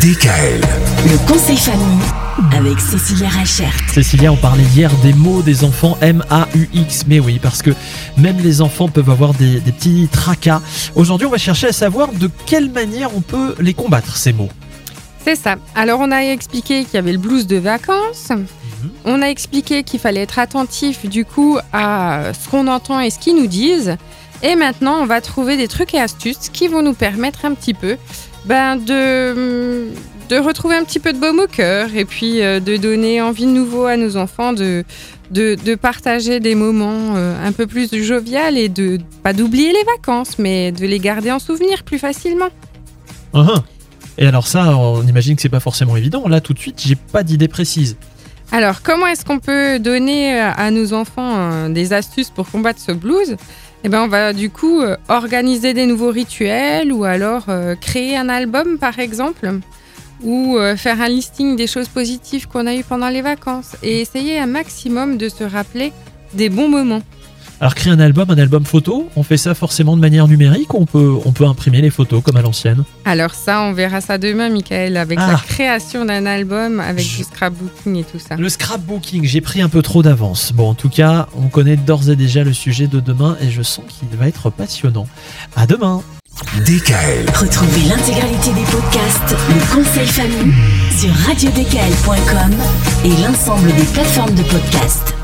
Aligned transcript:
DKL. 0.00 0.60
Le 1.04 1.26
conseil 1.30 1.56
famille 1.56 2.00
avec 2.56 2.80
Cécilia 2.80 3.28
Rachert. 3.28 3.72
Cécilia, 3.92 4.32
on 4.32 4.36
parlait 4.36 4.64
hier 4.74 4.90
des 5.02 5.12
mots 5.12 5.42
des 5.42 5.64
enfants 5.64 5.98
M-A-U-X. 6.00 7.04
Mais 7.08 7.20
oui, 7.20 7.38
parce 7.40 7.60
que 7.60 7.72
même 8.16 8.38
les 8.38 8.62
enfants 8.62 8.88
peuvent 8.88 9.10
avoir 9.10 9.34
des, 9.34 9.60
des 9.60 9.72
petits 9.72 10.08
tracas. 10.10 10.62
Aujourd'hui, 10.94 11.26
on 11.26 11.30
va 11.30 11.36
chercher 11.36 11.66
à 11.68 11.72
savoir 11.72 12.12
de 12.12 12.30
quelle 12.46 12.70
manière 12.70 13.14
on 13.14 13.20
peut 13.20 13.54
les 13.60 13.74
combattre, 13.74 14.16
ces 14.16 14.32
mots. 14.32 14.48
C'est 15.24 15.36
ça. 15.36 15.56
Alors 15.74 16.00
on 16.00 16.10
a 16.10 16.20
expliqué 16.20 16.84
qu'il 16.84 16.94
y 16.94 16.98
avait 16.98 17.12
le 17.12 17.18
blues 17.18 17.46
de 17.46 17.56
vacances. 17.56 18.30
On 19.04 19.20
a 19.20 19.26
expliqué 19.26 19.82
qu'il 19.82 20.00
fallait 20.00 20.22
être 20.22 20.38
attentif 20.38 21.06
du 21.06 21.24
coup 21.24 21.58
à 21.72 22.32
ce 22.32 22.48
qu'on 22.48 22.66
entend 22.66 22.98
et 22.98 23.10
ce 23.10 23.18
qu'ils 23.18 23.36
nous 23.36 23.46
disent. 23.46 23.96
Et 24.42 24.56
maintenant, 24.56 25.00
on 25.00 25.06
va 25.06 25.20
trouver 25.20 25.56
des 25.56 25.68
trucs 25.68 25.94
et 25.94 26.00
astuces 26.00 26.48
qui 26.52 26.66
vont 26.66 26.82
nous 26.82 26.94
permettre 26.94 27.44
un 27.44 27.54
petit 27.54 27.74
peu 27.74 27.96
ben, 28.44 28.76
de, 28.76 29.88
de 30.28 30.36
retrouver 30.36 30.76
un 30.76 30.84
petit 30.84 30.98
peu 30.98 31.12
de 31.12 31.18
baume 31.18 31.40
au 31.40 31.46
cœur 31.46 31.94
et 31.94 32.04
puis 32.04 32.42
euh, 32.42 32.60
de 32.60 32.76
donner 32.76 33.20
envie 33.20 33.44
de 33.44 33.50
nouveau 33.50 33.86
à 33.86 33.96
nos 33.96 34.16
enfants 34.16 34.52
de, 34.52 34.84
de, 35.30 35.74
partager 35.74 36.40
des 36.40 36.54
moments 36.54 37.16
euh, 37.16 37.46
un 37.46 37.52
peu 37.52 37.66
plus 37.66 37.94
jovial 38.02 38.58
et 38.58 38.68
de 38.68 38.98
pas 39.22 39.32
d'oublier 39.32 39.72
les 39.72 39.84
vacances, 39.96 40.38
mais 40.38 40.72
de 40.72 40.86
les 40.86 40.98
garder 40.98 41.30
en 41.30 41.38
souvenir 41.38 41.84
plus 41.84 41.98
facilement. 41.98 42.48
Uhum. 43.34 43.62
Et 44.18 44.26
alors 44.26 44.46
ça, 44.46 44.76
on 44.76 45.06
imagine 45.06 45.36
que 45.36 45.42
c'est 45.42 45.48
pas 45.48 45.60
forcément 45.60 45.96
évident. 45.96 46.28
Là, 46.28 46.40
tout 46.40 46.52
de 46.52 46.58
suite, 46.58 46.82
j'ai 46.84 46.96
pas 46.96 47.22
d'idée 47.22 47.48
précise. 47.48 47.96
Alors, 48.54 48.82
comment 48.82 49.06
est-ce 49.06 49.24
qu'on 49.24 49.38
peut 49.38 49.78
donner 49.78 50.38
euh, 50.38 50.50
à 50.54 50.70
nos 50.70 50.92
enfants 50.92 51.36
euh, 51.36 51.68
des 51.70 51.94
astuces 51.94 52.28
pour 52.28 52.50
combattre 52.50 52.80
ce 52.80 52.92
blues? 52.92 53.36
Eh 53.82 53.88
ben, 53.88 54.02
on 54.02 54.08
va 54.08 54.34
du 54.34 54.50
coup 54.50 54.82
euh, 54.82 54.94
organiser 55.08 55.72
des 55.72 55.86
nouveaux 55.86 56.10
rituels 56.10 56.92
ou 56.92 57.04
alors 57.04 57.46
créer 57.80 58.14
un 58.14 58.28
album, 58.28 58.76
par 58.78 58.98
exemple, 58.98 59.50
ou 60.22 60.58
faire 60.76 61.00
un 61.00 61.08
listing 61.08 61.56
des 61.56 61.66
choses 61.66 61.88
positives 61.88 62.46
qu'on 62.46 62.66
a 62.66 62.74
eues 62.74 62.84
pendant 62.84 63.08
les 63.08 63.22
vacances 63.22 63.74
et 63.82 64.02
essayer 64.02 64.38
un 64.38 64.46
maximum 64.46 65.16
de 65.16 65.30
se 65.30 65.44
rappeler 65.44 65.92
des 66.34 66.50
bons 66.50 66.68
moments. 66.68 67.02
Alors, 67.62 67.76
créer 67.76 67.92
un 67.92 68.00
album, 68.00 68.28
un 68.28 68.38
album 68.38 68.64
photo, 68.64 69.08
on 69.14 69.22
fait 69.22 69.36
ça 69.36 69.54
forcément 69.54 69.94
de 69.94 70.00
manière 70.00 70.26
numérique 70.26 70.74
ou 70.74 70.78
on 70.80 70.84
peut, 70.84 71.14
on 71.24 71.30
peut 71.30 71.46
imprimer 71.46 71.80
les 71.80 71.90
photos 71.90 72.20
comme 72.20 72.36
à 72.36 72.42
l'ancienne? 72.42 72.82
Alors 73.04 73.34
ça, 73.36 73.62
on 73.62 73.72
verra 73.72 74.00
ça 74.00 74.18
demain, 74.18 74.48
Michael, 74.48 74.96
avec 74.96 75.16
Ah. 75.22 75.28
la 75.30 75.38
création 75.38 76.04
d'un 76.04 76.26
album 76.26 76.80
avec 76.80 77.06
Je- 77.06 77.18
du 77.18 77.22
scrapbooking 77.22 77.94
et 77.96 78.02
tout 78.02 78.18
ça. 78.18 78.34
Le 78.34 78.48
scrapbooking, 78.48 79.24
j'ai 79.26 79.40
pris 79.40 79.62
un 79.62 79.68
peu 79.68 79.80
trop 79.80 80.02
d'avance. 80.02 80.52
Bon, 80.52 80.70
en 80.70 80.74
tout 80.74 80.88
cas, 80.88 81.28
on 81.36 81.46
connaît 81.46 81.76
d'ores 81.76 82.10
et 82.10 82.16
déjà 82.16 82.42
le 82.42 82.52
sujet 82.52 82.88
de 82.88 82.98
demain 82.98 83.36
et 83.40 83.48
je 83.48 83.62
sens 83.62 83.84
qu'il 83.88 84.08
va 84.18 84.26
être 84.26 84.50
passionnant. 84.50 85.06
À 85.54 85.64
demain 85.68 86.02
DKL. 86.66 87.26
Retrouvez 87.32 87.82
l'intégralité 87.88 88.50
des 88.54 88.64
podcasts 88.72 89.36
Le 89.48 89.74
conseil 89.76 90.06
famille 90.08 90.52
sur 90.98 91.10
radiodkl.com 91.28 92.54
et 93.04 93.22
l'ensemble 93.22 93.68
des 93.76 93.84
plateformes 93.84 94.34
de 94.34 94.42
podcasts. 94.42 95.14